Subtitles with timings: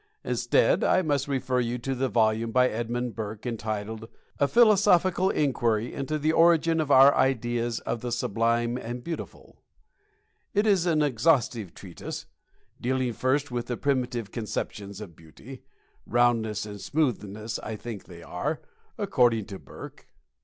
[0.23, 5.93] Instead, I must refer you to the volume by Edmund Burke entitled: A Philosophical Inquiry
[5.93, 9.61] into the Origin of Our Ideas of the Sublime and Beautiful.
[10.55, 12.25] It is an exhaustive treatise,
[12.81, 15.61] dealing first with the primitive conceptions of beauty
[16.07, 18.59] roundness and smoothness, I think they are,
[18.97, 20.07] according to Burke.